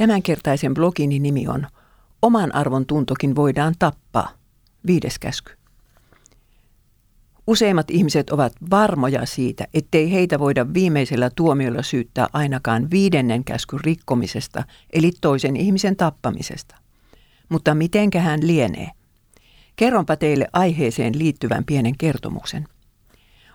[0.00, 1.66] Tämänkertaisen blogini nimi on
[2.22, 4.30] Oman arvon tuntokin voidaan tappaa.
[4.86, 5.52] Viides käsky.
[7.46, 14.64] Useimmat ihmiset ovat varmoja siitä, ettei heitä voida viimeisellä tuomiolla syyttää ainakaan viidennen käskyn rikkomisesta,
[14.92, 16.76] eli toisen ihmisen tappamisesta.
[17.48, 18.90] Mutta mitenkähän lienee?
[19.76, 22.68] Kerronpa teille aiheeseen liittyvän pienen kertomuksen.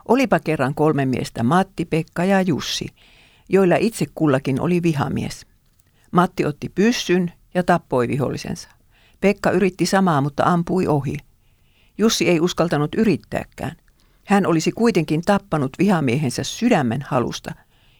[0.07, 2.88] Olipa kerran kolme miestä, Matti, Pekka ja Jussi,
[3.50, 5.46] joilla itse kullakin oli vihamies.
[6.15, 8.69] Matti otti pyssyn ja tappoi vihollisensa.
[9.21, 11.18] Pekka yritti samaa, mutta ampui ohi.
[11.97, 13.75] Jussi ei uskaltanut yrittääkään.
[14.25, 17.51] Hän olisi kuitenkin tappanut vihamiehensä sydämen halusta,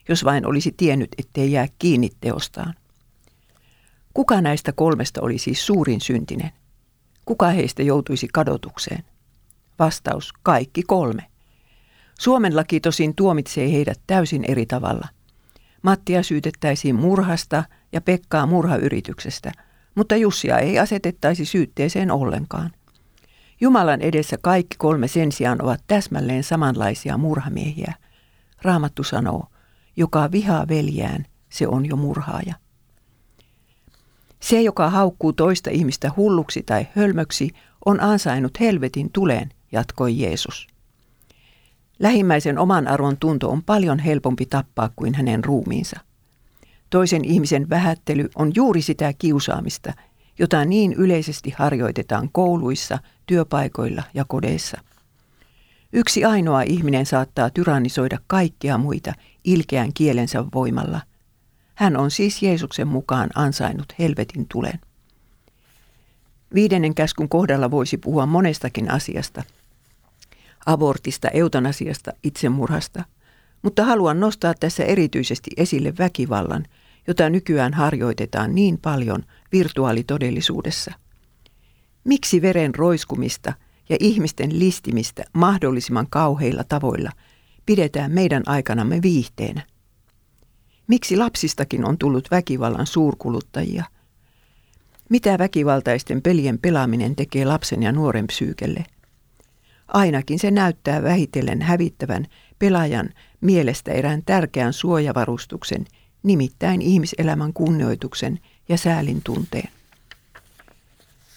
[0.09, 2.73] jos vain olisi tiennyt, ettei jää kiinni teostaan.
[4.13, 6.51] Kuka näistä kolmesta oli siis suurin syntinen?
[7.25, 9.03] Kuka heistä joutuisi kadotukseen?
[9.79, 11.23] Vastaus, kaikki kolme.
[12.20, 15.07] Suomen laki tosin tuomitsee heidät täysin eri tavalla.
[15.85, 19.51] Mattia syytettäisiin murhasta ja Pekkaa murhayrityksestä,
[19.96, 22.71] mutta Jussia ei asetettaisi syytteeseen ollenkaan.
[23.62, 27.93] Jumalan edessä kaikki kolme sen sijaan ovat täsmälleen samanlaisia murhamiehiä.
[28.62, 29.46] Raamattu sanoo,
[29.96, 32.54] joka vihaa veljään, se on jo murhaaja.
[34.40, 37.49] Se, joka haukkuu toista ihmistä hulluksi tai hölmöksi,
[37.85, 40.68] on ansainnut helvetin tuleen, jatkoi Jeesus.
[41.99, 45.99] Lähimmäisen oman arvon tunto on paljon helpompi tappaa kuin hänen ruumiinsa.
[46.90, 49.93] Toisen ihmisen vähättely on juuri sitä kiusaamista,
[50.40, 54.82] jota niin yleisesti harjoitetaan kouluissa, työpaikoilla ja kodeissa.
[55.93, 61.02] Yksi ainoa ihminen saattaa tyrannisoida kaikkia muita ilkeän kielensä voimalla.
[61.76, 64.80] Hän on siis Jeesuksen mukaan ansainnut helvetin tulen.
[66.53, 69.44] Viidennen käskun kohdalla voisi puhua monestakin asiasta.
[70.66, 73.03] Abortista, eutanasiasta, itsemurhasta.
[73.62, 76.66] Mutta haluan nostaa tässä erityisesti esille väkivallan,
[77.08, 80.91] jota nykyään harjoitetaan niin paljon virtuaalitodellisuudessa.
[82.03, 83.54] Miksi veren roiskumista
[83.90, 87.12] ja ihmisten listimistä mahdollisimman kauheilla tavoilla
[87.66, 89.62] pidetään meidän aikanamme viihteenä?
[90.88, 93.84] Miksi lapsistakin on tullut väkivallan suurkuluttajia?
[95.09, 98.86] Mitä väkivaltaisten pelien pelaaminen tekee lapsen ja nuoren psyykelle?
[99.88, 102.25] Ainakin se näyttää vähitellen hävittävän
[102.59, 103.09] pelaajan
[103.41, 105.85] mielestä erään tärkeän suojavarustuksen,
[106.23, 109.69] nimittäin ihmiselämän kunnioituksen ja säälin tunteen.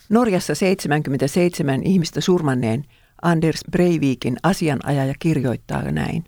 [0.08, 2.84] Norjassa 77 ihmistä surmanneen
[3.22, 6.25] Anders Breivikin asianajaja kirjoittaa näin.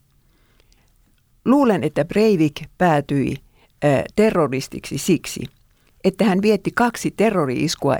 [1.44, 3.36] Luulen, että Breivik päätyi
[3.84, 5.41] äh, terroristiksi siksi,
[6.04, 7.97] että hän vietti kaksi terrori-iskua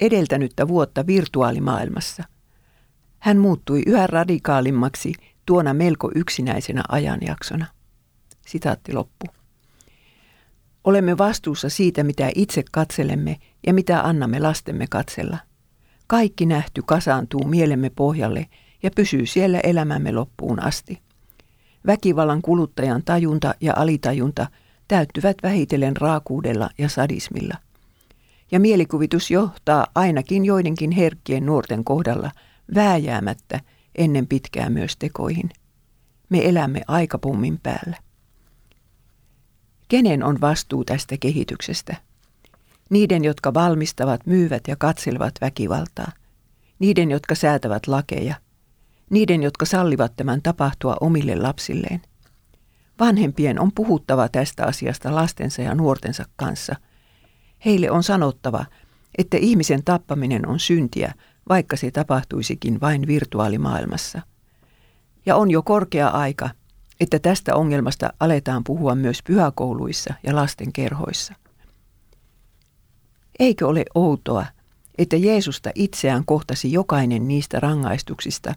[0.00, 2.24] edeltänyttä vuotta virtuaalimaailmassa.
[3.20, 5.12] Hän muuttui yhä radikaalimmaksi
[5.46, 7.66] tuona melko yksinäisenä ajanjaksona.
[8.46, 9.26] Sitaatti loppu.
[10.84, 13.36] Olemme vastuussa siitä, mitä itse katselemme
[13.66, 15.38] ja mitä annamme lastemme katsella.
[16.06, 18.46] Kaikki nähty kasaantuu mielemme pohjalle
[18.82, 21.00] ja pysyy siellä elämämme loppuun asti.
[21.86, 24.46] Väkivallan kuluttajan tajunta ja alitajunta
[24.88, 27.56] täyttyvät vähitellen raakuudella ja sadismilla.
[28.50, 32.30] Ja mielikuvitus johtaa ainakin joidenkin herkkien nuorten kohdalla
[32.74, 33.60] vääjäämättä
[33.94, 35.50] ennen pitkää myös tekoihin.
[36.28, 37.96] Me elämme aikapummin päällä.
[39.88, 41.96] Kenen on vastuu tästä kehityksestä?
[42.90, 46.12] Niiden, jotka valmistavat, myyvät ja katselevat väkivaltaa.
[46.78, 48.34] Niiden, jotka säätävät lakeja.
[49.10, 52.02] Niiden, jotka sallivat tämän tapahtua omille lapsilleen.
[53.00, 56.76] Vanhempien on puhuttava tästä asiasta lastensa ja nuortensa kanssa.
[57.64, 58.64] Heille on sanottava,
[59.18, 61.14] että ihmisen tappaminen on syntiä,
[61.50, 64.22] vaikka se tapahtuisikin vain virtuaalimaailmassa.
[65.26, 66.50] Ja on jo korkea aika,
[67.00, 71.34] että tästä ongelmasta aletaan puhua myös pyhäkouluissa ja lastenkerhoissa.
[73.38, 74.46] Eikö ole outoa,
[74.98, 78.54] että Jeesusta itseään kohtasi jokainen niistä rangaistuksista,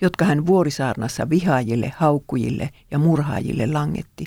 [0.00, 4.24] jotka hän vuorisaarnassa vihaajille, haukkujille ja murhaajille langetti?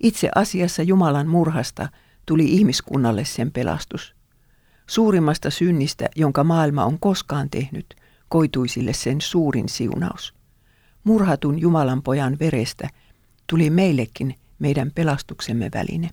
[0.00, 1.88] Itse asiassa Jumalan murhasta
[2.26, 4.15] tuli ihmiskunnalle sen pelastus.
[4.86, 7.94] Suurimmasta synnistä, jonka maailma on koskaan tehnyt,
[8.28, 10.36] koitui sille sen suurin siunaus
[11.06, 12.88] murhatun Jumalan pojan verestä
[13.46, 16.10] tuli meillekin meidän pelastuksemme väline.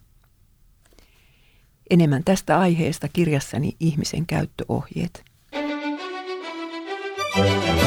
[1.89, 5.23] Enemmän tästä aiheesta kirjassani Ihmisen käyttöohjeet.
[7.35, 7.82] Thank you.